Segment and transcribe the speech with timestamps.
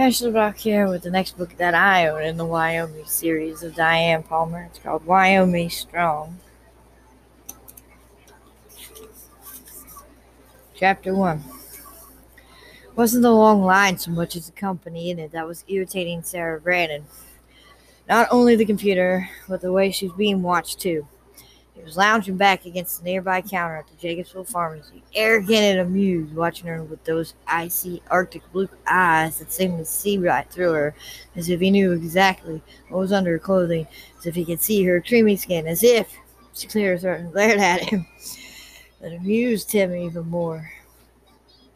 [0.00, 3.74] Ashley Brock here with the next book that I own in the Wyoming series of
[3.74, 4.62] Diana Palmer.
[4.70, 6.38] It's called Wyoming Strong.
[10.74, 11.44] Chapter 1
[12.96, 16.58] Wasn't the long line so much as the company in it that was irritating Sarah
[16.58, 17.04] Brandon.
[18.08, 21.06] Not only the computer, but the way she was being watched too.
[21.80, 26.34] He was lounging back against the nearby counter at the Jacobsville Pharmacy, arrogant and amused,
[26.34, 30.94] watching her with those icy Arctic blue eyes that seemed to see right through her,
[31.36, 32.60] as if he knew exactly
[32.90, 33.86] what was under her clothing,
[34.18, 36.14] as if he could see her creamy skin, as if
[36.52, 38.06] she cleared her throat and glared at him.
[39.00, 40.70] That amused him even more.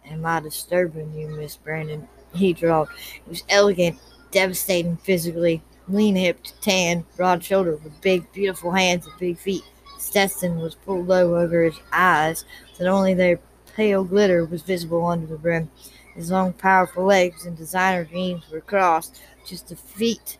[0.05, 2.07] Am I disturbing you, Miss Brandon?
[2.35, 2.91] He drawled.
[2.91, 3.99] He was elegant,
[4.33, 9.65] devastating physically, lean hipped, tan, broad shouldered, with big, beautiful hands and big feet.
[10.15, 13.41] Stetson was pulled low over his eyes, so that only their
[13.75, 15.69] pale glitter was visible under the brim.
[16.15, 20.39] His long, powerful legs and designer jeans were crossed, just the feet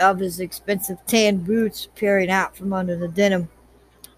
[0.00, 3.48] of his expensive tan boots peering out from under the denim.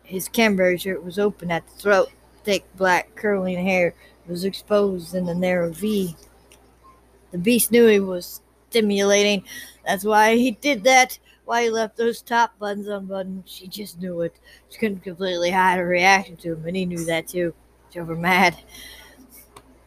[0.02, 2.08] His Canterbury shirt was open at the throat.
[2.42, 3.92] Thick, black, curling hair
[4.26, 6.16] was exposed in a narrow V.
[7.32, 8.40] The beast knew he was
[8.70, 9.44] stimulating.
[9.84, 13.44] That's why he did that why he left those top buttons unbuttoned.
[13.46, 14.34] She just knew it.
[14.70, 17.54] She couldn't completely hide her reaction to him, and he knew that too.
[17.90, 18.56] She over mad.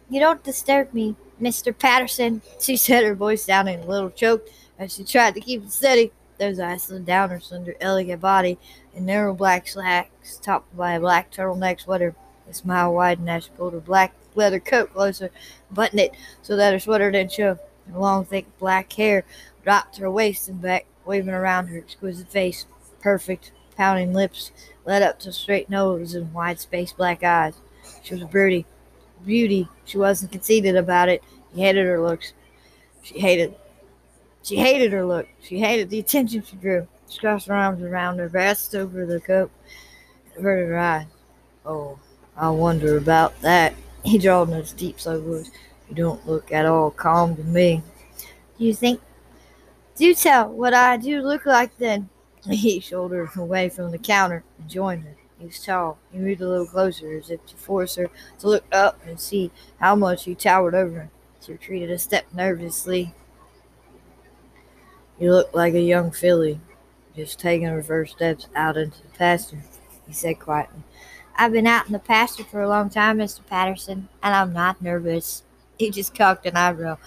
[0.09, 1.78] You don't disturb me, Mr.
[1.78, 5.72] Patterson, she said, her voice sounding a little choked as she tried to keep it
[5.72, 6.11] steady.
[6.39, 8.58] Those eyes slid down her slender, elegant body
[8.94, 12.16] in narrow black slacks, topped by a black turtleneck sweater.
[12.50, 15.31] A smile widened as she pulled her black leather coat closer,
[15.72, 17.59] buttoned it so that her sweater didn't show.
[17.91, 19.25] Her long, thick black hair
[19.63, 22.66] dropped her waist and back, waving around her exquisite face.
[23.02, 24.52] Perfect, pouting lips
[24.86, 27.53] led up to straight nose and wide spaced black eyes.
[28.03, 28.66] She was a beauty.
[29.25, 29.67] Beauty.
[29.85, 31.23] She wasn't conceited about it.
[31.53, 32.33] She hated her looks.
[33.03, 33.55] She hated.
[34.44, 35.28] She hated her look.
[35.41, 36.88] She hated the attention she drew.
[37.09, 39.52] She crossed her arms around her, breast over the coat,
[40.25, 41.06] and averted her eyes.
[41.66, 42.00] Oh,
[42.35, 43.73] I wonder about that.
[44.03, 45.51] He drawled in his deep, slow voice.
[45.90, 47.81] You don't look at all calm to me.
[48.57, 49.01] Do you think
[49.97, 52.09] do tell what I do look like then.
[52.50, 55.16] He shouldered away from the counter and joined her.
[55.40, 55.97] He was tall.
[56.12, 58.09] He moved a little closer as if to force her
[58.40, 61.09] to look up and see how much he towered over her.
[61.41, 63.13] She retreated a step nervously.
[65.19, 66.59] You look like a young filly,
[67.16, 69.64] just taking her first steps out into the pasture,
[70.06, 70.84] he said quietly.
[71.35, 73.46] I've been out in the pasture for a long time, Mr.
[73.46, 75.44] Patterson, and I'm not nervous.
[75.78, 76.97] He just cocked an eyebrow.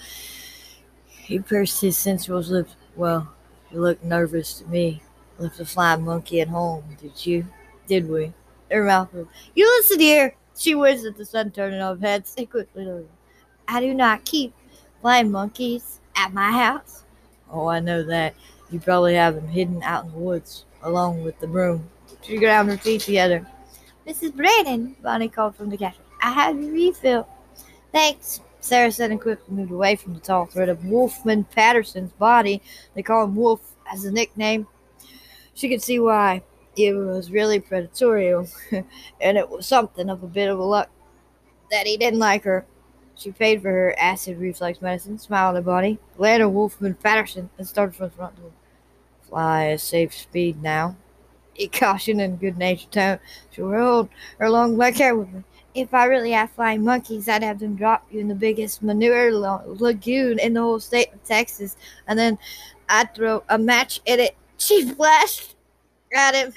[1.07, 2.77] He pursed his sensual lips.
[2.95, 3.31] Well,
[3.71, 5.01] you look nervous to me.
[5.37, 7.45] Left a flying monkey at home, did you?
[7.87, 8.33] Did we?
[8.69, 9.31] Her mouth moved.
[9.55, 10.35] You listen here.
[10.57, 12.27] She whizzed at the sun turning off head.
[12.27, 13.05] Stay quickly.
[13.67, 14.53] I do not keep
[15.01, 17.03] flying monkeys at my house.
[17.49, 18.35] Oh, I know that.
[18.69, 21.89] You probably have them hidden out in the woods, along with the broom.
[22.21, 23.45] She ground her feet together.
[24.07, 24.35] Mrs.
[24.35, 26.01] Brandon, Bonnie called from the kitchen.
[26.21, 27.27] I have your refill.
[27.91, 28.41] Thanks.
[28.61, 32.61] Sarah said and quickly moved away from the tall thread of Wolfman Patterson's body.
[32.93, 34.67] They call him Wolf as a nickname.
[35.55, 36.43] She could see why.
[36.77, 38.49] It was really predatorial,
[39.21, 40.89] and it was something of a bit of a luck
[41.69, 42.65] that he didn't like her.
[43.15, 47.95] She paid for her acid reflux medicine, smiled at Bonnie, at Wolfman Patterson, and started
[47.95, 48.51] for the front door.
[49.23, 50.95] Fly at safe speed now.
[51.53, 53.19] He cautioned in good natured tone.
[53.51, 55.43] She rolled her long black hair with her
[55.73, 59.31] if I really had flying monkeys, I'd have them drop you in the biggest manure
[59.31, 61.75] lagoon in the whole state of Texas,
[62.07, 62.37] and then
[62.89, 64.35] I'd throw a match in it.
[64.57, 65.55] She flashed
[66.13, 66.53] at him.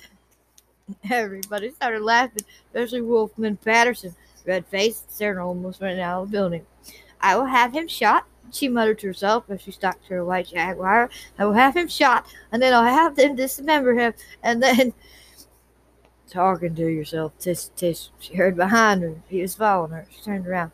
[1.10, 4.14] Everybody started laughing, especially Wolfman Patterson.
[4.46, 6.66] Red faced, Sarah almost ran out of the building.
[7.20, 11.10] I will have him shot, she muttered to herself as she stalked her white jaguar.
[11.38, 14.92] I will have him shot, and then I'll have them dismember him, and then
[16.30, 17.32] talking to yourself.
[17.38, 18.10] Tis, tis.
[18.18, 19.14] She heard behind her.
[19.28, 20.06] He was following her.
[20.10, 20.72] She turned around.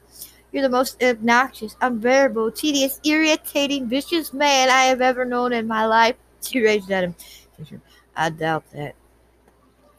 [0.53, 5.87] You're the most obnoxious, unbearable, tedious, irritating, vicious man I have ever known in my
[5.87, 6.17] life.
[6.43, 7.15] She raged at him.
[8.17, 8.95] I doubt that.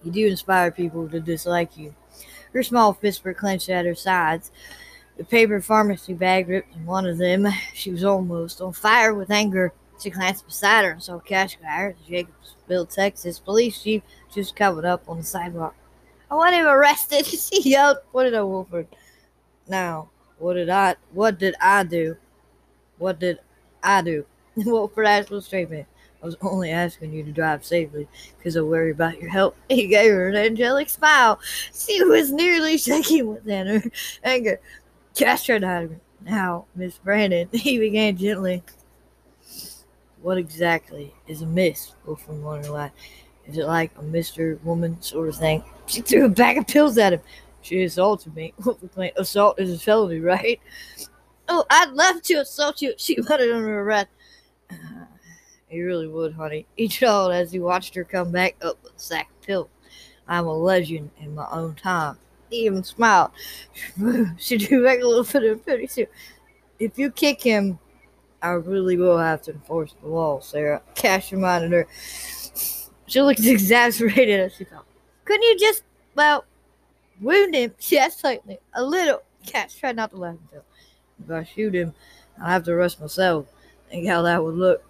[0.04, 1.94] You do inspire people to dislike you.
[2.52, 4.52] Her small fists were clenched at her sides.
[5.18, 7.48] The paper pharmacy bag ripped in one of them.
[7.76, 9.72] She was almost on fire with anger.
[10.02, 12.26] She glanced beside her Cash Grier, the
[12.68, 14.02] Jacobsville, Texas police chief,
[14.34, 15.76] just covered up on the sidewalk.
[16.30, 18.88] I want him arrested, she yelled, pointed at Wolford.
[19.68, 20.10] Now,
[20.40, 22.18] what did I what did I do?
[22.98, 23.40] What did
[23.84, 24.26] I do?
[24.56, 25.86] Wolford asked with man.
[26.22, 28.08] I was only asking you to drive safely
[28.38, 29.56] because I worry about your health.
[29.70, 31.40] He gave her an angelic smile.
[31.74, 33.48] She was nearly shaking with
[34.24, 34.60] anger.
[35.16, 36.00] Cash tried to hide her.
[36.24, 38.64] Now, Miss Brandon, he began gently.
[40.22, 41.94] What exactly is a miss?
[42.06, 42.92] Wolfram wondered aloud.
[43.48, 44.62] Is it like a Mr.
[44.64, 45.64] Woman sort of thing?
[45.88, 47.22] She threw a bag of pills at him.
[47.62, 48.54] She assaulted me.
[49.18, 50.60] Assault is a felony, right?
[51.48, 54.08] Oh, I'd love to assault you, she muttered under her breath.
[55.68, 56.66] He really would, honey.
[56.76, 59.70] He drawled as he watched her come back up with a sack of pills.
[60.28, 62.18] I'm a legend in my own time.
[62.50, 63.32] He even smiled.
[64.38, 66.08] she drew back a little bit of pity too.
[66.78, 67.80] If you kick him,
[68.42, 70.82] I really will have to enforce the law, Sarah.
[70.96, 71.88] Cash reminded her.
[73.08, 74.86] She looked exasperated as she thought.
[75.26, 75.84] Couldn't you just,
[76.16, 76.46] well,
[77.20, 77.74] wound him?
[77.90, 78.60] Yes, slightly.
[78.74, 79.22] A little.
[79.46, 80.38] Cash tried not to laugh.
[80.54, 81.94] If I shoot him,
[82.40, 83.48] I'll have to arrest myself.
[83.90, 84.84] Think how that would look.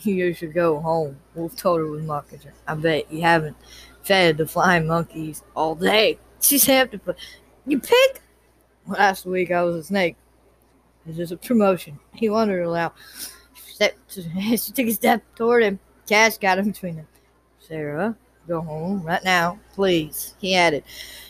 [0.00, 1.18] You should go home.
[1.34, 2.52] Wolf told her with mocking her.
[2.66, 3.56] I bet you haven't
[4.02, 6.18] fed the flying monkeys all day.
[6.40, 7.16] She's happy, but
[7.66, 8.20] you pig.
[8.86, 10.16] Last week I was a snake.
[11.06, 11.98] It's just a promotion.
[12.14, 12.92] He wondered aloud.
[14.08, 15.78] She, she took a step toward him.
[16.06, 17.06] Cash got in between them.
[17.60, 18.16] Sarah,
[18.46, 20.34] go home right now, please.
[20.38, 20.84] He added.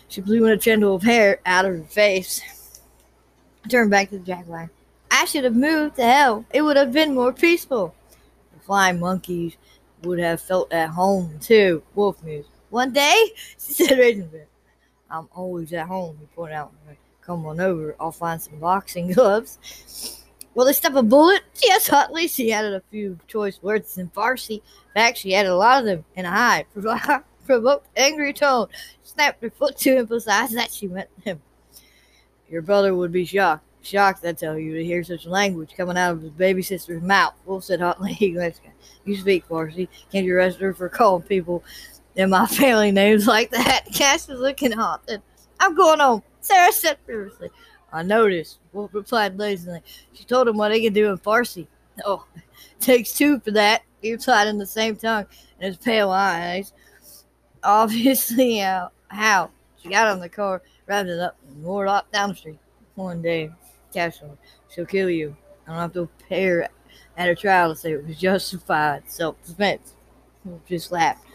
[0.08, 2.80] She blew a tendril of hair out of her face.
[3.68, 4.70] Turned back to the jaguar.
[5.10, 6.44] I should have moved to hell.
[6.52, 7.94] It would have been more peaceful.
[8.54, 9.56] The flying monkeys
[10.02, 11.82] would have felt at home too.
[11.94, 12.48] Wolf mused.
[12.70, 14.30] One day, she said, raising.
[15.10, 16.72] I'm always at home, he pointed out.
[17.26, 20.22] Come on over, I'll find some boxing gloves.
[20.54, 21.42] Will they stop a bullet?
[21.60, 22.28] Yes, hotly.
[22.28, 24.52] She added a few choice words in Farsi.
[24.52, 24.62] In
[24.94, 26.64] fact, she added a lot of them in a high,
[27.44, 28.68] provoked, angry tone.
[29.02, 31.42] Snapped her foot to emphasize that she meant him.
[32.48, 33.64] Your brother would be shocked.
[33.82, 37.34] Shocked, I tell you, to hear such language coming out of his baby sister's mouth.
[37.44, 38.12] Wolf said hotly.
[38.12, 38.28] He
[39.04, 39.88] You speak Farsi.
[40.10, 41.64] Can't you arrest her for calling people
[42.14, 43.86] in my family names like that?
[43.92, 45.08] Cass is looking hot.
[45.60, 46.22] I'm going home.
[46.46, 47.50] Sarah said furiously.
[47.92, 48.58] I noticed.
[48.72, 49.82] Wolf replied lazily.
[50.12, 51.66] She told him what he could do in Farsi.
[52.04, 52.24] Oh,
[52.80, 53.82] takes two for that.
[54.00, 55.26] He replied in the same tongue,
[55.58, 56.72] and his pale eyes.
[57.64, 58.90] Obviously, how?
[59.08, 59.50] How?
[59.82, 62.58] She got on the car, wrapped it up, and roared off down the street.
[62.94, 63.50] One day,
[63.92, 64.38] Cashel,
[64.68, 65.36] she'll kill you.
[65.66, 66.68] I don't have to her
[67.16, 69.94] at her trial to say it was justified self-defense.
[70.68, 71.26] Just laughed.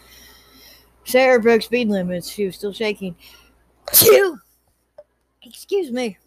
[1.04, 2.30] Sarah broke speed limits.
[2.30, 3.16] She was still shaking.
[3.94, 4.40] Phew!
[5.44, 6.18] Excuse me.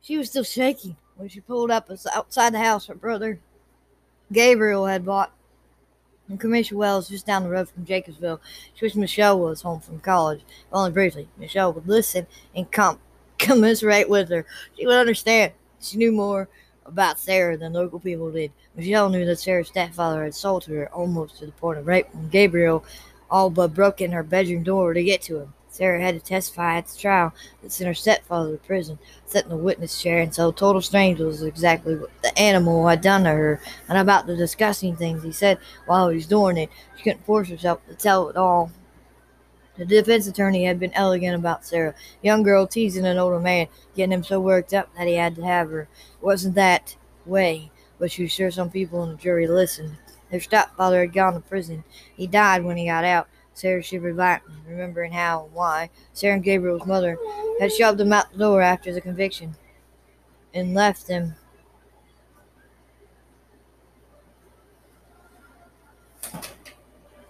[0.00, 3.38] She was still shaking when she pulled up outside the house her brother
[4.32, 5.32] Gabriel had bought
[6.28, 8.40] in Comanche Wells just down the road from Jacobsville.
[8.74, 10.42] She wished Michelle was home from college,
[10.72, 11.28] only briefly.
[11.36, 12.98] Michelle would listen and com-
[13.38, 14.46] commiserate with her.
[14.76, 15.52] She would understand.
[15.80, 16.48] She knew more
[16.86, 18.52] about Sarah than local people did.
[18.74, 22.28] Michelle knew that Sarah's stepfather had sold her almost to the point of rape when
[22.28, 22.84] Gabriel
[23.30, 25.54] all but broke in her bedroom door to get to him.
[25.72, 27.32] Sarah had to testify at the trial
[27.62, 31.42] that sent her stepfather to prison, sat in the witness chair, and so total strangers
[31.42, 33.58] exactly what the animal had done to her,
[33.88, 36.68] and about the disgusting things he said while he was doing it.
[36.96, 38.70] She couldn't force herself to tell it all.
[39.78, 44.12] The defense attorney had been elegant about Sarah, young girl teasing an older man, getting
[44.12, 45.82] him so worked up that he had to have her.
[45.82, 45.88] It
[46.20, 49.96] wasn't that way, but she was sure some people in the jury listened.
[50.30, 51.84] Their stepfather had gone to prison.
[52.14, 53.28] He died when he got out.
[53.54, 57.18] Sarah shivered violently, remembering how and why Sarah and Gabriel's mother
[57.60, 59.54] had shoved them out the door after the conviction
[60.54, 61.34] and left them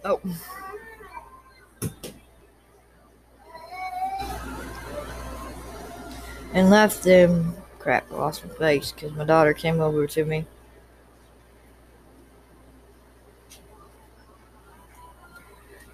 [0.04, 0.20] Oh.
[6.52, 7.54] And left them.
[7.78, 10.46] Crap, I lost my face because my daughter came over to me.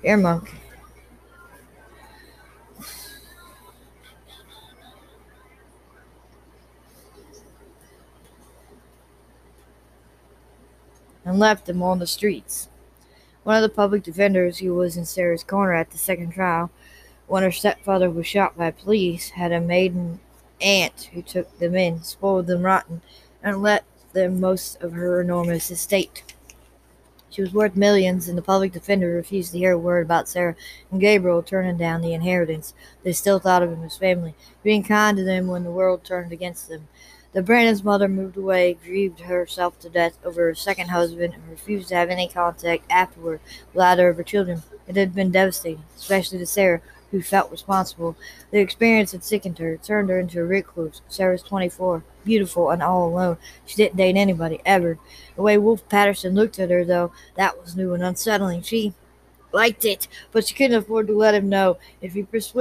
[0.03, 0.51] Earmark.
[11.25, 12.69] And left him on the streets.
[13.43, 16.71] One of the public defenders who was in Sarah's corner at the second trial,
[17.27, 20.21] when her stepfather was shot by police, had a maiden
[20.61, 23.03] aunt who took them in, spoiled them rotten,
[23.43, 26.23] and left them most of her enormous estate.
[27.31, 30.57] She was worth millions, and the public defender refused to hear a word about Sarah
[30.91, 32.75] and Gabriel turning down the inheritance.
[33.03, 36.33] They still thought of him as family, being kind to them when the world turned
[36.33, 36.89] against them.
[37.33, 41.89] The Brandon's mother moved away, grieved herself to death over her second husband, and refused
[41.91, 43.41] to have any contact afterward
[43.75, 44.63] with either of her children.
[44.87, 48.17] It had been devastating, especially to Sarah, who felt responsible.
[48.51, 51.01] The experience had sickened her, turned her into a recluse.
[51.09, 53.39] Sarah was 24, beautiful and all alone.
[53.67, 54.99] She didn't date anybody, ever.
[55.37, 58.63] The way Wolf Patterson looked at her, though, that was new and unsettling.
[58.63, 58.95] She
[59.53, 61.79] liked it, but she couldn't afford to let him know.
[62.01, 62.55] If he pers-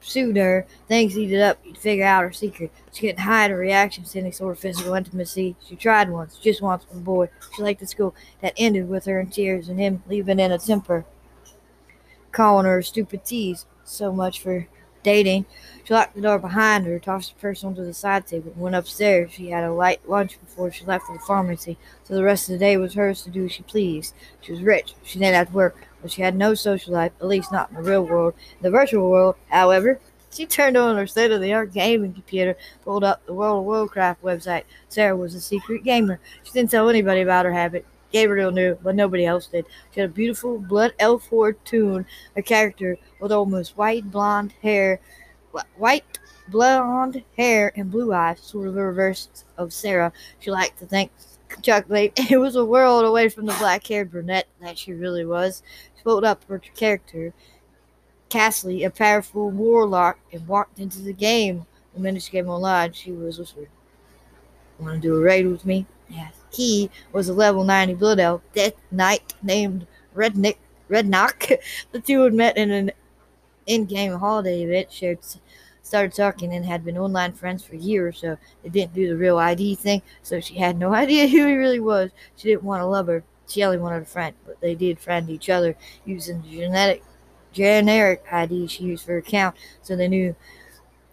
[0.00, 0.66] pursued her.
[0.86, 1.58] Things heated up.
[1.62, 2.72] He'd figure out her secret.
[2.92, 5.56] She couldn't hide her reactions to any sort of physical intimacy.
[5.64, 8.14] She tried once, just once with a boy she liked at school.
[8.40, 11.04] That ended with her in tears and him leaving in a temper,
[12.32, 13.66] calling her stupid tease.
[13.84, 14.66] So much for
[15.02, 15.46] dating.
[15.84, 18.76] She locked the door behind her, tossed the purse onto the side table, and went
[18.76, 19.32] upstairs.
[19.32, 22.54] She had a light lunch before she left for the pharmacy, so the rest of
[22.54, 24.14] the day was hers to do as she pleased.
[24.42, 24.94] She was rich.
[25.04, 27.76] She didn't have to work, but she had no social life, at least not in
[27.76, 28.34] the real world.
[28.58, 29.98] In the virtual world, however,
[30.30, 33.64] she turned on her state of the art gaming computer, pulled up the World of
[33.64, 34.64] Warcraft website.
[34.90, 36.20] Sarah was a secret gamer.
[36.42, 37.86] She didn't tell anybody about her habit.
[38.12, 39.66] Gabriel knew, but nobody else did.
[39.92, 45.00] She had a beautiful blood elf Fortune, a character with almost white blonde hair,
[45.76, 50.12] white blonde hair and blue eyes, sort of the reverse of Sarah.
[50.40, 51.10] She liked to think
[51.62, 52.12] chocolate.
[52.30, 55.62] It was a world away from the black-haired brunette that she really was.
[55.96, 57.32] She pulled up her character,
[58.28, 61.66] Cassie, a powerful warlock, and walked into the game.
[61.94, 63.68] The minute she came online, she was whispered,
[64.78, 66.37] "Want to do a raid with me?" Yes.
[66.52, 70.56] He was a level 90 Blood Elf Death Knight named Rednick
[70.88, 71.60] Redknock.
[71.92, 72.90] the two had met in an
[73.66, 75.18] in-game holiday event, shared,
[75.82, 78.36] started talking, and had been online friends for a year or so.
[78.62, 81.80] They didn't do the real ID thing, so she had no idea who he really
[81.80, 82.10] was.
[82.36, 83.22] She didn't want to love her.
[83.46, 85.74] She only wanted a friend, but they did friend each other
[86.04, 87.02] using the genetic
[87.52, 90.36] generic ID she used for her account, so they knew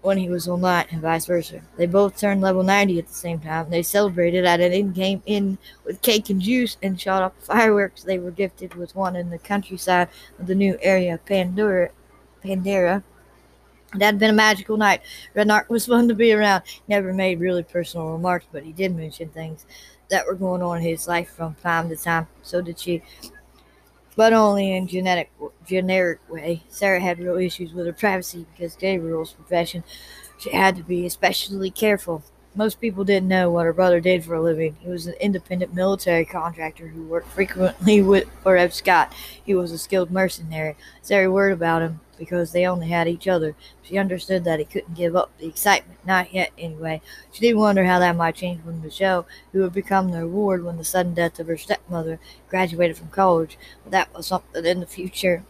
[0.05, 1.61] when he was online, and vice versa.
[1.77, 3.69] They both turned level 90 at the same time.
[3.69, 8.03] They celebrated at an in-game inn with cake and juice and shot off fireworks.
[8.03, 10.09] They were gifted with one in the countryside
[10.39, 11.89] of the new area, of Pandora.
[12.45, 13.03] Pandaria.
[13.93, 15.01] It had been a magical night.
[15.33, 16.63] Redknock was fun to be around.
[16.87, 19.65] Never made really personal remarks, but he did mention things
[20.09, 22.27] that were going on in his life from time to time.
[22.43, 23.01] So did she
[24.15, 25.31] but only in genetic
[25.67, 26.63] generic way.
[26.69, 29.83] Sarah had real issues with her privacy because Gabriel's profession.
[30.37, 32.23] She had to be especially careful.
[32.55, 34.77] Most people didn't know what her brother did for a living.
[34.79, 39.13] He was an independent military contractor who worked frequently with for Eb Scott.
[39.45, 40.75] He was a skilled mercenary.
[41.01, 43.55] Sarah worried about him because they only had each other.
[43.83, 47.01] She understood that he couldn't give up the excitement, not yet anyway.
[47.31, 50.77] She did wonder how that might change when Michelle, who would become their ward when
[50.77, 52.19] the sudden death of her stepmother,
[52.49, 53.57] graduated from college.
[53.83, 55.43] But that was something in the future.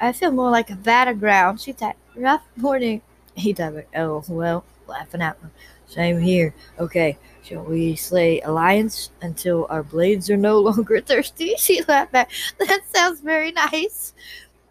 [0.00, 1.60] I feel more like a battleground.
[1.60, 3.02] She thought, rough morning.
[3.34, 5.50] He thought, oh, well, laughing at me.
[5.86, 6.54] Same here.
[6.78, 11.54] Okay, shall we slay alliance until our blades are no longer thirsty?
[11.58, 12.30] She laughed back.
[12.58, 14.12] That sounds very nice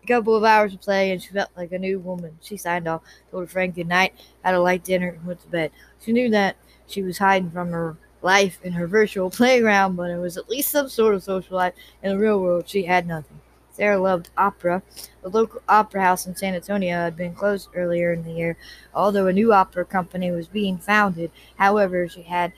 [0.08, 2.38] couple of hours of play, and she felt like a new woman.
[2.42, 5.48] She signed off, told her friend good night, had a light dinner, and went to
[5.48, 5.72] bed.
[6.04, 6.56] She knew that
[6.88, 10.72] she was hiding from her life in her virtual playground, but it was at least
[10.72, 11.74] some sort of social life.
[12.02, 13.42] In the real world, she had nothing.
[13.72, 14.82] Sarah loved opera.
[15.22, 18.58] The local opera house in San Antonio had been closed earlier in the year,
[18.96, 21.30] although a new opera company was being founded.
[21.58, 22.54] However, she had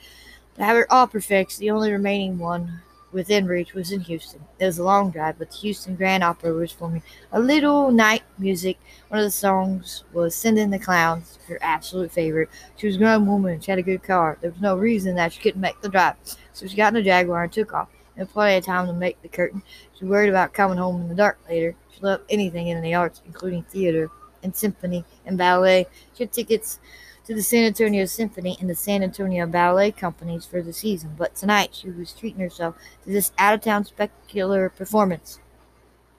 [0.56, 2.80] to have her opera fixed, the only remaining one
[3.12, 4.44] within reach was in Houston.
[4.58, 7.02] It was a long drive, but the Houston Grand Opera was for me
[7.32, 8.78] a little night music.
[9.08, 12.48] One of the songs was Send in the Clowns, her absolute favorite.
[12.76, 13.60] She was a grown woman.
[13.60, 14.38] She had a good car.
[14.40, 16.16] There was no reason that she couldn't make the drive.
[16.52, 17.88] So she got in the Jaguar and took off.
[18.16, 19.62] And plenty of time to make the curtain.
[19.98, 21.74] She worried about coming home in the dark later.
[21.94, 24.10] She loved anything in the arts, including theater
[24.42, 25.86] and symphony and ballet.
[26.14, 26.80] She had tickets
[27.30, 31.36] to the San Antonio Symphony and the San Antonio Ballet Companies for the season, but
[31.36, 35.38] tonight she was treating herself to this out of town spectacular performance.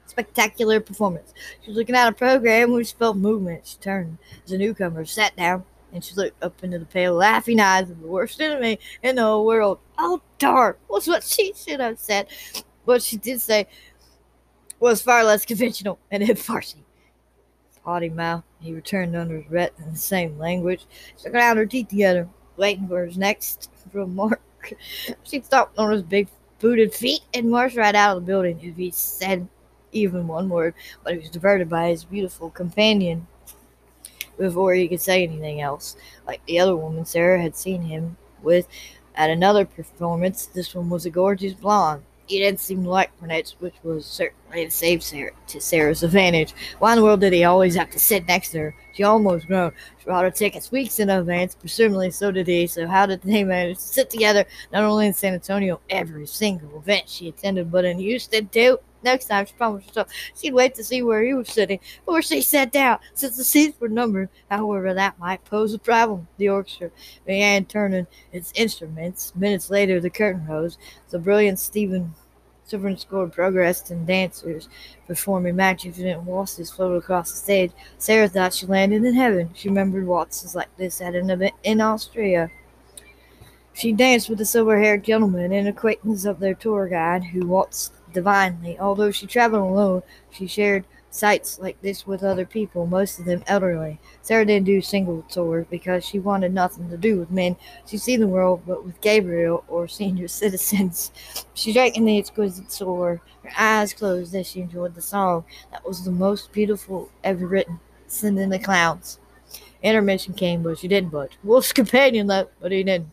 [0.05, 1.33] Spectacular performance.
[1.61, 3.67] She was looking at a program which felt movement.
[3.67, 7.59] She turned as a newcomer, sat down, and she looked up into the pale, laughing
[7.59, 9.79] eyes of the worst enemy in the whole world.
[9.97, 12.27] Oh, darn, was what she should have said.
[12.85, 13.67] What she did say
[14.79, 16.85] was far less conventional and in Farsi
[17.83, 18.43] potty mouth.
[18.59, 20.85] He returned under his breath in the same language,
[21.15, 24.41] stuck out her teeth together, waiting for his next remark.
[25.23, 26.27] she stomped on his big
[26.59, 29.47] booted feet and marched right out of the building if he said
[29.91, 30.73] even one word,
[31.03, 33.27] but he was diverted by his beautiful companion
[34.37, 35.95] before he could say anything else.
[36.25, 38.67] Like the other woman Sarah had seen him with
[39.15, 42.03] at another performance, this one was a gorgeous blonde.
[42.31, 46.53] He didn't seem to like brunettes, which was certainly to save Sarah to Sarah's advantage.
[46.79, 48.75] Why in the world did he always have to sit next to her?
[48.93, 49.73] She almost grown.
[49.99, 52.67] She bought her tickets weeks in advance, presumably so did he.
[52.67, 56.77] So how did they manage to sit together not only in San Antonio every single
[56.79, 58.79] event she attended, but in Houston too?
[59.03, 60.09] Next time, she promised herself
[60.39, 63.79] she'd wait to see where he was sitting before she sat down, since the seats
[63.79, 64.29] were numbered.
[64.49, 66.27] However, that might pose a problem.
[66.37, 66.91] The orchestra
[67.25, 69.33] began turning its instruments.
[69.35, 70.77] Minutes later, the curtain rose.
[71.09, 72.13] The brilliant Stephen
[72.71, 74.69] Sondheim scored progressed and dancers
[75.05, 77.71] performing magnificent waltzes floated across the stage.
[77.97, 79.49] Sarah thought she landed in heaven.
[79.53, 82.49] She remembered waltzes like this at an event in Austria.
[83.73, 87.93] She danced with a silver haired gentleman, an acquaintance of their tour guide, who waltzed
[88.13, 88.79] divinely.
[88.79, 93.43] Although she traveled alone, she shared sights like this with other people, most of them
[93.45, 93.99] elderly.
[94.21, 97.55] Sarah didn't do single tours because she wanted nothing to do with men.
[97.85, 101.11] She'd see the world, but with Gabriel or senior citizens.
[101.53, 105.85] She drank in the exquisite tour, her eyes closed as she enjoyed the song that
[105.85, 109.19] was the most beautiful ever written, Send in the Clowns.
[109.83, 111.37] Intermission came, but she didn't budge.
[111.43, 113.09] Wolf's companion left, but he didn't.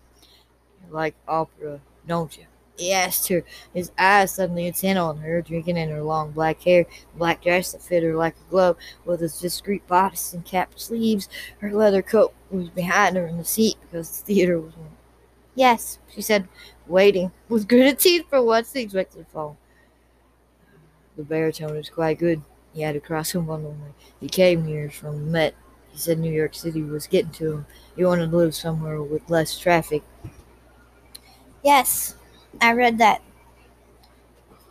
[0.86, 2.44] You like opera, don't you?
[2.80, 3.44] Asked her,
[3.74, 7.82] his eyes suddenly intent on her, drinking in her long black hair, black dress that
[7.82, 11.28] fit her like a glove, with its discreet bodice and capped sleeves.
[11.58, 14.90] Her leather coat was behind her in the seat because the theater was warm.
[15.56, 16.46] Yes, she said,
[16.86, 19.56] waiting, with gritted teeth for what's the expected fall.
[21.16, 22.42] The baritone was quite good.
[22.72, 23.90] He had to cross him wonderingly.
[24.20, 25.54] He came here from the Met.
[25.90, 27.66] He said New York City was getting to him.
[27.96, 30.04] He wanted to live somewhere with less traffic.
[31.64, 32.14] Yes,
[32.60, 33.22] I read that.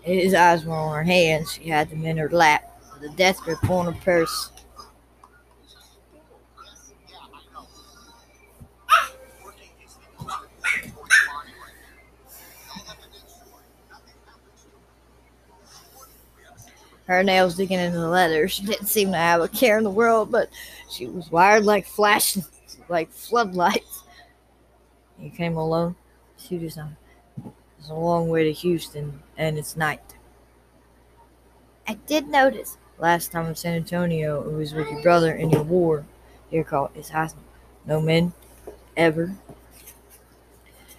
[0.01, 1.53] His eyes were on her hands.
[1.53, 4.51] She had them in her lap, a death grip on her purse.
[17.07, 18.49] Her nails digging into the leather.
[18.49, 20.49] She didn't seem to have a care in the world, but
[20.89, 22.43] she was wired like flashing,
[22.89, 24.03] like floodlights.
[25.17, 25.95] You came alone?
[26.37, 26.97] Just um,
[27.87, 30.01] it's a long way to Houston, and it's night.
[31.87, 35.63] I did notice last time in San Antonio it was with your brother and your
[35.63, 36.05] war.
[36.49, 37.45] Here called his husband.
[37.85, 38.33] No men,
[38.97, 39.33] ever.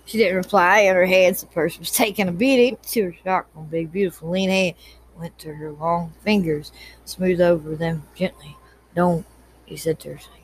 [0.07, 2.79] She didn't reply, and her hands, the purse was taking a beating.
[2.93, 4.75] To her shock, one big, beautiful, lean hand
[5.19, 6.73] went to her long fingers,
[7.05, 8.57] smoothed over them gently.
[8.95, 9.27] Don't,
[9.67, 10.41] he said tersely.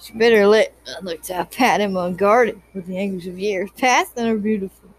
[0.00, 3.68] She bit her lip and looked up at him unguarded with the anguish of years
[3.76, 4.91] past in her beautiful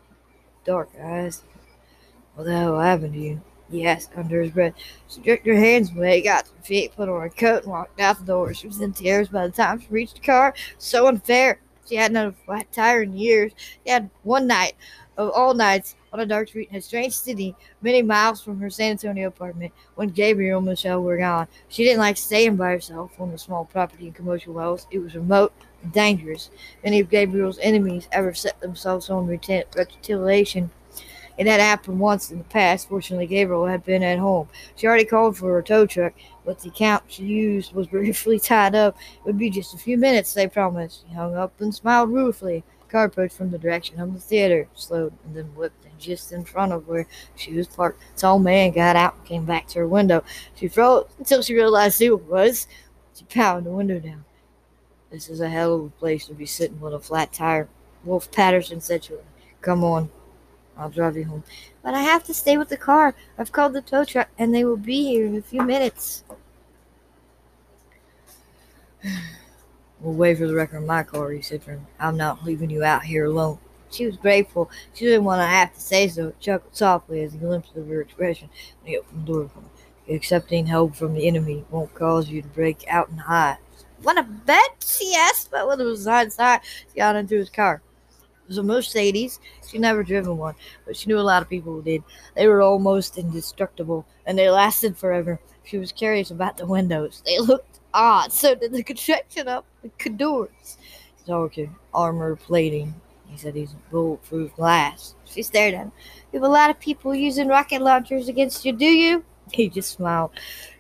[0.65, 1.43] dark eyes.
[2.35, 3.42] What the hell happened to you?
[3.72, 4.74] He asked under his breath.
[5.07, 8.00] She jerked her hands away, got to her feet, put on her coat, and walked
[8.00, 8.53] out the door.
[8.53, 10.53] She was in tears by the time she reached the car.
[10.77, 11.59] So unfair.
[11.87, 13.51] She hadn't had a flat tire in years.
[13.57, 14.74] She had one night
[15.18, 18.70] of all nights on a dark street in a strange city, many miles from her
[18.70, 21.48] San Antonio apartment, when Gabriel and Michelle were gone.
[21.70, 24.87] She didn't like staying by herself on the small property in Comanche Wells.
[24.92, 25.53] It was remote
[25.91, 26.50] dangerous.
[26.83, 30.72] Many of Gabriel's enemies ever set themselves on retaliation.
[31.37, 32.87] It had happened once in the past.
[32.87, 34.48] Fortunately, Gabriel had been at home.
[34.75, 36.13] She already called for a tow truck,
[36.46, 38.98] but the account she used was briefly tied up.
[39.17, 41.05] It would be just a few minutes, they promised.
[41.07, 42.63] He hung up and smiled ruefully.
[42.81, 46.31] The car approached from the direction of the theater, slowed, and then whipped in just
[46.31, 48.00] in front of where she was parked.
[48.13, 50.24] The tall man got out and came back to her window.
[50.53, 52.67] She froze until she realized who it was.
[53.15, 54.25] She pounded the window down.
[55.13, 57.69] This is a hell of a place to be sitting with a flat tire.
[58.03, 59.23] Wolf Patterson said to her,
[59.61, 60.09] Come on,
[60.75, 61.43] I'll drive you home.
[61.83, 63.13] But I have to stay with the car.
[63.37, 66.23] I've called the tow truck and they will be here in a few minutes.
[69.99, 71.79] We'll wait for the wrecker in my car, he said to her.
[71.97, 73.59] I'm not leaving you out here alone.
[73.89, 74.69] She was grateful.
[74.93, 76.33] She didn't want to have to say so.
[76.41, 78.49] Chuckled softly as he glimpsed of her expression
[78.81, 79.49] when he opened the door.
[80.09, 83.61] Accepting help from the enemy won't cause you to break out in hives.
[84.03, 84.83] Want a bet?
[84.85, 86.59] she asked, but with a resigned sigh,
[86.92, 87.81] she got into his car.
[88.44, 89.39] It was a Mercedes.
[89.68, 92.03] She'd never driven one, but she knew a lot of people who did.
[92.35, 95.39] They were almost indestructible, and they lasted forever.
[95.63, 97.24] She was curious about the windows.
[97.25, 98.31] They looked odd.
[98.33, 100.77] So did the construction of the doors.
[101.25, 101.55] Dark
[101.94, 102.94] armor plating.
[103.27, 105.16] He said he's bulletproof glass.
[105.25, 105.92] She stared at him.
[106.31, 109.24] You have a lot of people using rocket launchers against you, do you?
[109.51, 110.31] He just smiled.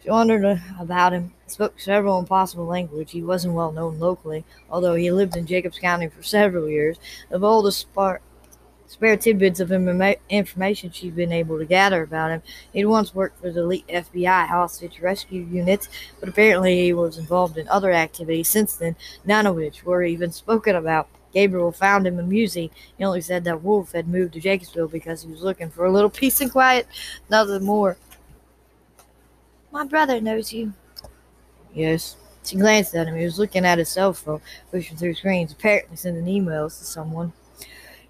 [0.03, 1.31] She wondered about him.
[1.45, 3.13] He spoke several impossible languages.
[3.13, 6.97] He wasn't well known locally, although he lived in Jacobs County for several years.
[7.31, 8.19] Of all the spar-
[8.85, 12.41] spare tidbits of information she'd been able to gather about him,
[12.73, 15.87] he'd once worked for the elite FBI hostage rescue units,
[16.19, 20.33] but apparently he was involved in other activities since then, none of which were even
[20.33, 21.07] spoken about.
[21.33, 22.69] Gabriel found him amusing.
[22.97, 25.91] He only said that Wolf had moved to Jacobsville because he was looking for a
[25.91, 26.87] little peace and quiet,
[27.29, 27.95] nothing more.
[29.73, 30.71] My brother knows you.
[31.73, 32.15] Yes.
[32.45, 33.15] She glanced at him.
[33.15, 37.33] He was looking at his cell phone, pushing through screens, apparently sending emails to someone.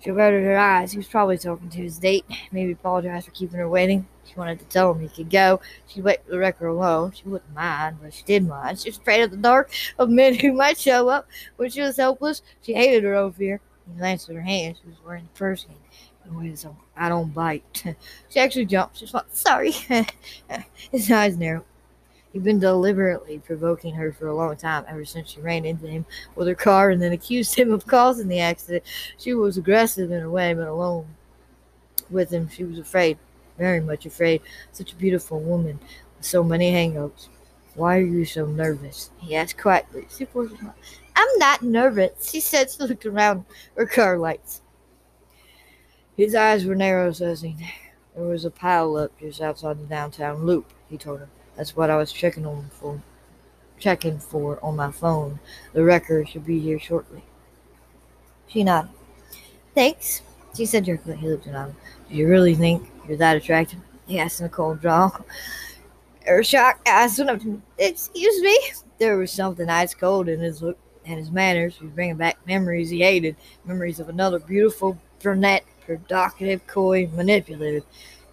[0.01, 0.91] She averted her eyes.
[0.91, 2.25] He was probably talking to his date.
[2.51, 4.05] Maybe apologized for keeping her waiting.
[4.25, 5.61] She wanted to tell him he could go.
[5.87, 7.13] She'd wait for the wrecker alone.
[7.13, 8.79] She wouldn't mind, but she did mind.
[8.79, 11.29] She was afraid of the dark, of men who might show up.
[11.55, 13.61] When she was helpless, she hated her own fear.
[13.87, 14.75] He glanced at her hand.
[14.81, 15.65] She was wearing the purse.
[16.95, 17.83] I don't bite.
[18.29, 18.97] she actually jumped.
[18.97, 19.71] She's like, sorry.
[20.91, 21.63] His eyes narrow.
[22.33, 26.03] He'd been deliberately provoking her for a long time, ever since she ran into him
[26.35, 28.83] with her car and then accused him of causing the accident.
[29.19, 31.05] She was aggressive in a way, but alone
[32.09, 33.19] with him, she was afraid,
[33.59, 34.41] very much afraid.
[34.71, 35.79] Such a beautiful woman
[36.17, 37.29] with so many hang-ups.
[37.75, 39.11] Why are you so nervous?
[39.19, 40.07] He asked quietly.
[41.15, 42.71] I'm not nervous, she said.
[42.71, 43.45] She looked around
[43.77, 44.62] her car lights.
[46.15, 47.55] His eyes were narrow as he.
[48.15, 51.29] There was a pile up just outside the downtown loop, he told her.
[51.55, 53.01] That's what I was checking on for
[53.79, 55.39] checking for on my phone.
[55.73, 57.23] The wrecker should be here shortly.
[58.47, 58.91] She nodded.
[59.73, 60.21] Thanks,
[60.55, 61.17] she said jerkily.
[61.17, 61.75] He looked at him.
[62.09, 63.79] Do you really think you're that attractive?
[64.05, 64.79] He asked in a cold.
[64.83, 67.61] Her shocked eyes went up to.
[67.79, 68.59] Excuse me?
[68.99, 71.75] There was something ice cold in his look and his manners.
[71.77, 77.83] He was bringing back memories he hated, memories of another beautiful brunette provocative, coy, manipulative.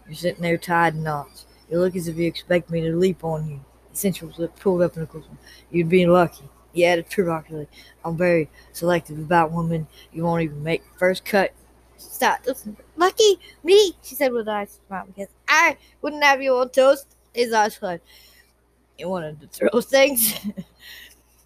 [0.07, 1.47] You're sitting there tied in knots.
[1.71, 3.61] You look as if you expect me to leap on you.
[3.93, 5.39] Essentials pulled up in a close one.
[5.71, 6.49] You'd be lucky.
[6.73, 7.69] He added provocatively.
[8.05, 9.87] I'm very selective about women.
[10.13, 11.53] You won't even make first cut.
[11.97, 12.41] Stop.
[12.47, 12.77] Listen.
[12.97, 17.17] Lucky me, she said with eyes smile because I wouldn't have you on toast.
[17.35, 18.01] His eyes flooded.
[18.97, 20.35] He wanted to throw things.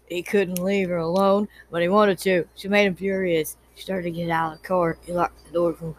[0.07, 2.45] he couldn't leave her alone, but he wanted to.
[2.55, 3.57] She made him furious.
[3.75, 4.97] Started to get out of the car.
[5.05, 5.95] He locked the door him.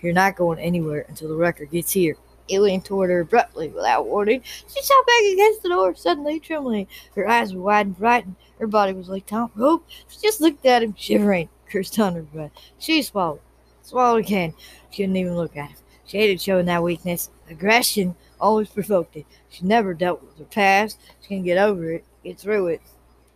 [0.00, 2.16] You're not going anywhere until the wrecker gets here.
[2.46, 4.42] He leaned toward her abruptly without warning.
[4.42, 6.86] She shot back against the door, suddenly trembling.
[7.14, 8.36] Her eyes were wide and frightened.
[8.58, 9.86] Her body was like Tom rope.
[10.08, 12.52] She just looked at him, shivering, cursed under her breath.
[12.78, 13.40] She swallowed.
[13.82, 14.54] Swallowed again.
[14.90, 15.76] She didn't even look at him.
[16.06, 17.30] She hated showing that weakness.
[17.50, 19.26] Aggression always provoked it.
[19.50, 20.98] She never dealt with her past.
[21.20, 22.80] She can get over it, get through it.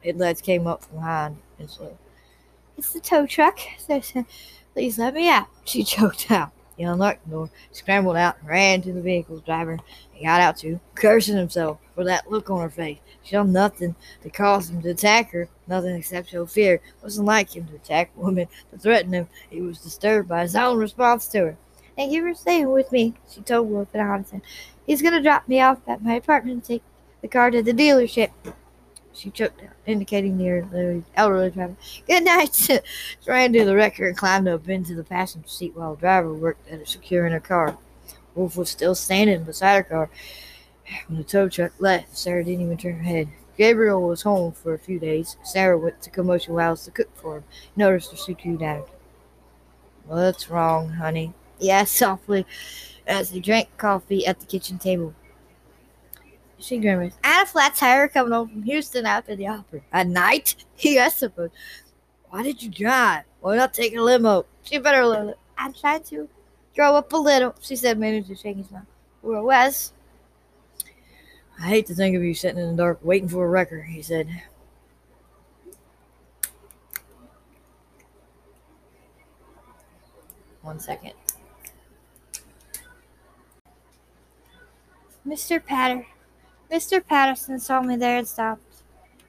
[0.02, 1.98] Headlights came up from behind and slowed.
[2.76, 3.58] It's the tow truck.
[4.74, 5.46] Please let me out.
[5.64, 6.52] She choked out.
[6.76, 9.78] He unlocked the door, scrambled out, and ran to the vehicle's driver.
[10.10, 12.98] He got out too, cursing himself for that look on her face.
[13.22, 16.76] She saw nothing to cause him to attack her, nothing except her fear.
[16.76, 19.28] It wasn't like him to attack a woman, to threaten him.
[19.50, 21.56] He was disturbed by his own response to her.
[21.94, 24.42] Thank you for staying with me, she told Wolf and Hodgson.
[24.86, 26.82] He's going to drop me off at my apartment and take
[27.20, 28.30] the car to the dealership.
[29.14, 31.76] She choked out, indicating the elderly driver.
[32.06, 32.54] Good night.
[32.54, 32.78] she
[33.26, 36.68] ran to the wrecker and climbed up into the passenger seat while the driver worked
[36.68, 37.76] at securing her car.
[38.34, 40.10] Wolf was still standing beside her car.
[41.06, 43.28] When the tow truck left, Sarah didn't even turn her head.
[43.56, 45.36] Gabriel was home for a few days.
[45.44, 47.44] Sarah went to Commotion House to cook for him.
[47.74, 48.84] He noticed her suit down.
[50.06, 51.34] What's wrong, honey?
[51.58, 52.46] He asked softly
[53.06, 55.14] as he drank coffee at the kitchen table.
[56.62, 57.18] She grimaced.
[57.24, 59.80] I had a flat tire coming home from Houston after the opera.
[59.92, 60.54] At night?
[60.78, 61.50] Yes, suppose.
[62.30, 63.22] Why did you drive?
[63.40, 64.46] Why not take a limo?
[64.62, 65.38] She better it.
[65.56, 66.28] I'm trying to
[66.74, 68.86] grow up a little, she said, managing to shake his mouth.
[69.20, 69.92] Where Wes?
[71.60, 74.02] I hate to think of you sitting in the dark waiting for a wrecker, he
[74.02, 74.28] said.
[80.62, 81.12] One second.
[85.26, 85.64] Mr.
[85.64, 86.06] Patter,
[86.72, 87.06] Mr.
[87.06, 88.62] Patterson saw me there and stopped.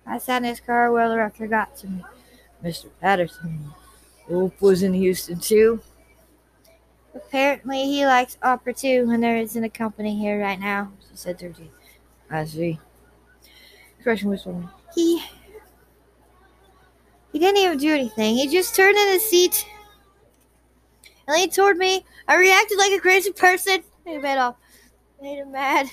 [0.07, 2.03] I sat in his car while the wrecker got to me.
[2.63, 2.89] Mr.
[3.01, 3.73] Patterson,
[4.29, 5.81] Wolf was in Houston too.
[7.13, 11.39] Apparently, he likes opera too, and there isn't a company here right now, she said
[11.41, 11.53] her
[12.31, 12.79] I see.
[14.05, 14.67] Whistled me.
[14.95, 15.23] He.
[17.31, 18.35] He didn't even do anything.
[18.35, 19.65] He just turned in his seat
[21.27, 22.05] and leaned toward me.
[22.27, 23.83] I reacted like a crazy person.
[24.05, 24.55] He made off.
[25.21, 25.87] Made him mad.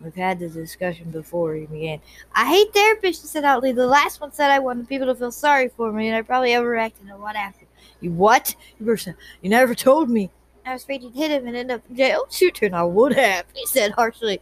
[0.00, 2.00] We've had this discussion before he began.
[2.32, 3.72] I hate therapists, she said outly.
[3.72, 6.50] The last one said I wanted people to feel sorry for me, and I probably
[6.50, 7.66] overreacted on what happened.
[8.00, 8.54] You what?
[8.78, 8.96] You
[9.42, 10.30] you never told me.
[10.64, 12.26] I was afraid you'd hit him and end up in jail.
[12.30, 14.40] Shoot her, I would have, he said harshly.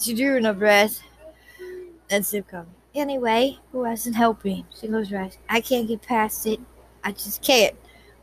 [0.00, 1.02] She drew in a breath
[2.08, 2.68] and sipped coffee.
[2.94, 4.64] Anyway, who wasn't helping?
[4.78, 5.38] She closed her eyes.
[5.48, 6.60] I can't get past it.
[7.04, 7.76] I just can't.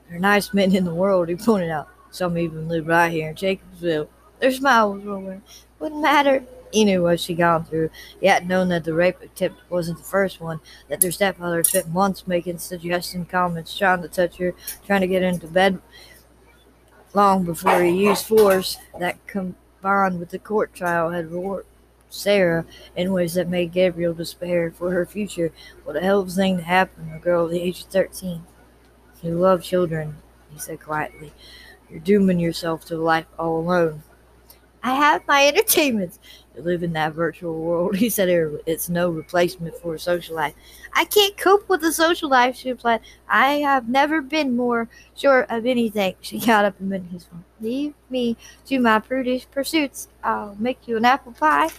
[0.07, 1.89] There are nice men in the world, he pointed out.
[2.09, 4.07] Some even live right here in Jacobsville.
[4.39, 5.41] Their smile was rolling.
[5.79, 6.43] Wouldn't matter.
[6.71, 7.89] He knew what she'd gone through.
[8.19, 10.59] He had known that the rape attempt wasn't the first one,
[10.89, 14.53] that their stepfather had spent months making suggestion comments, trying to touch her,
[14.85, 15.79] trying to get her into bed
[17.13, 21.69] long before he used force that combined with the court trial had warped
[22.09, 25.51] Sarah in ways that made Gabriel despair for her future.
[25.83, 28.43] What a hell of a thing to happen to a girl the age of 13.
[29.23, 30.17] You love children,
[30.51, 31.33] he said quietly.
[31.89, 34.03] You're dooming yourself to life all alone.
[34.83, 36.19] I have my entertainments.
[36.55, 38.29] To live in that virtual world, he said
[38.65, 40.55] it's no replacement for a social life.
[40.93, 43.01] I can't cope with a social life, she replied.
[43.29, 46.15] I have never been more sure of anything.
[46.21, 47.45] She got up and went his phone.
[47.61, 50.07] Leave me to my prudish pursuits.
[50.23, 51.69] I'll make you an apple pie.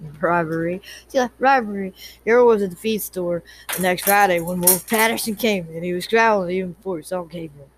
[0.00, 0.82] Bribery.
[1.08, 1.94] See, like bribery.
[2.24, 3.42] Hero was at the feed store
[3.74, 7.22] the next Friday when Wolf Patterson came and he was growling even before he saw
[7.22, 7.68] Gabriel.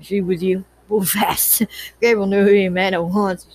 [0.00, 0.64] She with you?
[0.88, 1.62] Wolf fast.
[2.00, 3.46] Gabriel knew who he meant at once.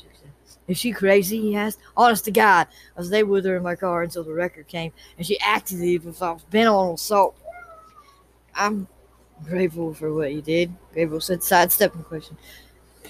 [0.69, 1.41] Is she crazy?
[1.41, 1.79] He asked.
[1.97, 5.25] Honest to God, I stayed with her in my car until the record came, and
[5.25, 7.35] she acted as if I was bent on assault.
[8.53, 8.87] I'm
[9.43, 12.37] grateful for what you did, Gabriel said, sidestepping the question.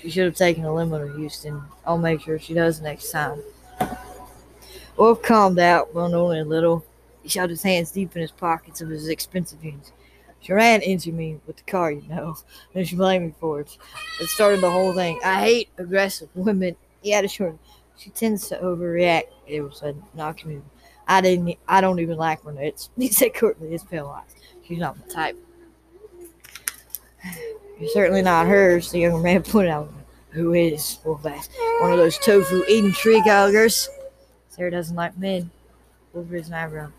[0.01, 1.61] She should have taken a limo to Houston.
[1.85, 3.41] I'll make sure she does next time.
[4.95, 6.85] Wolf calmed out, but only a little.
[7.23, 9.91] He shoved his hands deep in his pockets of his expensive jeans.
[10.39, 12.37] She ran into me with the car, you know,
[12.73, 13.77] and she blamed me for it.
[14.21, 15.19] It started the whole thing.
[15.25, 16.77] I hate aggressive women.
[17.03, 17.57] A short.
[17.97, 19.29] She tends to overreact.
[19.47, 19.93] It was a
[20.45, 20.61] me.
[21.07, 21.57] I didn't.
[21.67, 22.89] I don't even like brunettes.
[22.97, 24.35] He said curtly, his pale eyes.
[24.65, 25.37] She's not my type.
[27.79, 28.91] You're certainly not hers.
[28.91, 29.91] The younger man pointed out.
[30.31, 31.51] Who is Wolf asked.
[31.79, 33.89] One of those tofu eating tree goggers.
[34.49, 35.49] Sarah doesn't like men.
[36.13, 36.91] Over his eyebrow.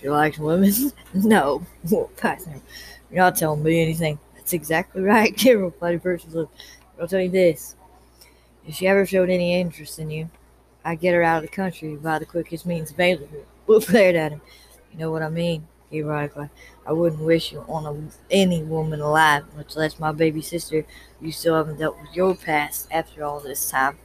[0.00, 0.72] She likes women?
[1.14, 1.64] no.
[1.90, 2.08] You're
[3.12, 4.18] not telling me anything.
[4.48, 6.48] That's exactly right, Carol replied Percy's lip.
[6.98, 7.76] I'll tell you this.
[8.66, 10.30] If she ever showed any interest in you,
[10.86, 13.44] I'd get her out of the country by the quickest means available.
[13.66, 14.40] Wolf glared at him.
[14.90, 15.68] You know what I mean?
[15.90, 16.48] He replied.
[16.86, 20.86] I wouldn't wish you on a, any woman alive, much less my baby sister.
[21.20, 23.98] You still haven't dealt with your past after all this time.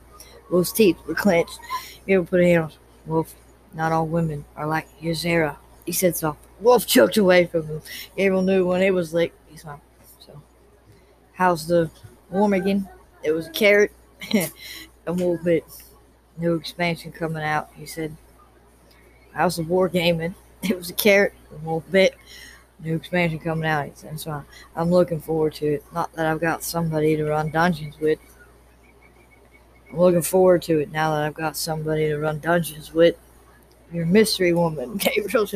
[0.51, 1.58] Wolf's teeth were clenched.
[2.06, 2.71] He put a hand on
[3.06, 3.34] Wolf.
[3.73, 5.56] Not all women are like Yazera.
[5.86, 6.36] He said so.
[6.60, 7.82] Wolf choked away from him.
[8.17, 9.38] Gabriel knew when it was licked.
[9.49, 9.79] He smiled.
[11.34, 11.89] How's the
[12.30, 12.88] warm again?
[13.24, 13.91] It was a carrot.
[14.34, 15.65] a little bit.
[16.38, 17.69] New expansion coming out.
[17.76, 18.15] He said.
[19.34, 20.36] How's the war gaming?
[20.62, 21.34] It was a carrot.
[21.52, 22.15] A little bit
[22.80, 24.04] new expansion coming out.
[24.04, 24.43] And so
[24.76, 25.84] I'm looking forward to it.
[25.93, 28.19] Not that I've got somebody to run dungeons with.
[29.91, 33.15] I'm looking forward to it now that I've got somebody to run dungeons with.
[33.93, 35.47] Your mystery woman, Gabriel.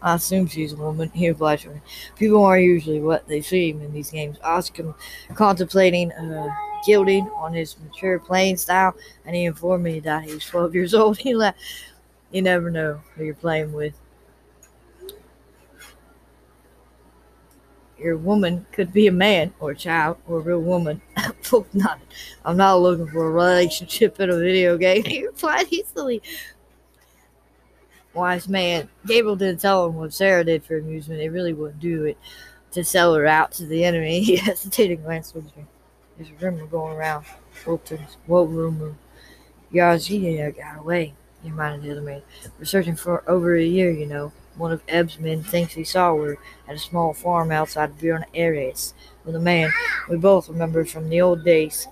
[0.00, 1.10] I assume she's a woman.
[1.10, 1.64] He replied
[2.16, 4.38] People are usually what they seem in these games.
[4.42, 4.94] Com-
[5.34, 6.48] contemplating uh,
[6.86, 10.94] gilding on his mature playing style, and he informed me that he was 12 years
[10.94, 11.18] old.
[11.22, 11.58] He laughed.
[12.30, 13.94] You never know who you're playing with.
[18.02, 21.00] your woman could be a man or a child or a real woman.
[21.72, 22.00] not,
[22.44, 25.04] I'm not looking for a relationship in a video game.
[25.04, 26.22] He replied easily.
[28.14, 28.88] Wise man.
[29.06, 31.20] Gabriel didn't tell him what Sarah did for amusement.
[31.20, 32.18] They really wouldn't do it
[32.72, 34.22] to sell her out to the enemy.
[34.24, 35.64] He hesitated glanced towards me.
[36.16, 37.24] There's a rumor going around.
[37.50, 38.16] Fulton's.
[38.26, 38.94] What rumor?
[39.72, 41.14] Yazida got away.
[41.42, 42.22] He reminded the other man.
[42.58, 44.32] We're searching for over a year, you know.
[44.56, 46.36] One of Eb's men thinks he saw her
[46.68, 48.92] at a small farm outside of Buenos Aires
[49.24, 49.72] with a man
[50.10, 51.88] we both remember from the old days.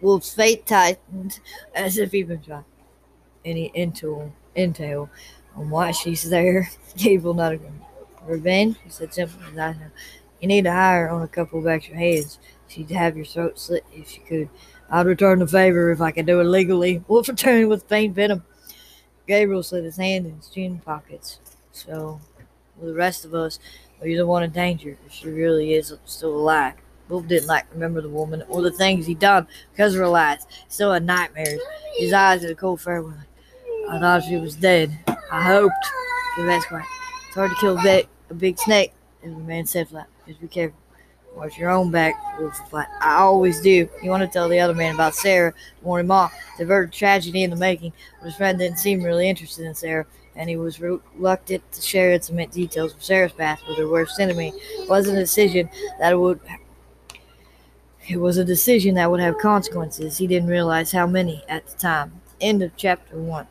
[0.00, 1.40] Wolf's fate tightened
[1.74, 2.64] as if he'd been shot.
[3.44, 5.08] Any intel, intel
[5.54, 6.68] on why she's there?
[6.96, 7.60] Gabriel nodded.
[8.26, 8.76] Revenge?
[8.84, 9.90] He said simply as I know.
[10.40, 12.38] You need to hire on a couple of extra heads.
[12.68, 14.48] She'd have your throat slit if she could.
[14.90, 17.02] I'd return the favor if I could do it legally.
[17.08, 18.44] Wolf returned with faint venom.
[19.26, 21.40] Gabriel slid his hand in his jean pockets.
[21.72, 22.20] So,
[22.76, 23.58] with the rest of us,
[24.02, 26.74] you're the one in danger if she really is still alive.
[27.08, 30.46] Wolf didn't like remember the woman or the things he'd done because of her lies.
[30.68, 31.60] Still had nightmares.
[31.96, 33.14] His eyes had a cold farewell.
[33.90, 34.96] I thought she was dead.
[35.32, 35.74] I hoped.
[36.38, 36.86] Best quiet.
[37.26, 38.92] It's hard to kill a big, a big snake,
[39.24, 40.06] as the man said flat.
[40.28, 40.78] Just be careful.
[41.34, 42.86] Watch your own back, replied.
[43.00, 43.88] I always do.
[44.00, 46.32] You want to tell the other man about Sarah, warn him off.
[46.56, 47.92] To avert tragedy in the making.
[48.20, 52.12] But his friend didn't seem really interested in Sarah, and he was reluctant to share
[52.12, 54.52] intimate details of Sarah's past with her worst enemy.
[54.78, 56.40] It wasn't a decision that would
[58.08, 60.16] it was a decision that would have consequences.
[60.16, 62.20] He didn't realize how many at the time.
[62.40, 63.46] End of chapter one.